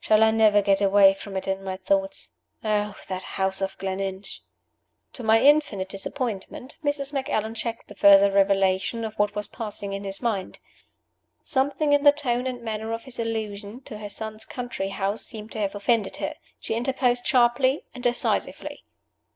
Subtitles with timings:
[0.00, 2.32] "Shall I never get away from it in my thoughts?
[2.64, 4.42] Oh, that house of Gleninch!"
[5.12, 7.12] To my infinite disappointment, Mrs.
[7.12, 10.58] Macallan checked the further revelation of what was passing in his mind.
[11.44, 15.52] Something in the tone and manner of his allusion to her son's country house seemed
[15.52, 16.34] to have offended her.
[16.58, 18.82] She interposed sharply and decisively.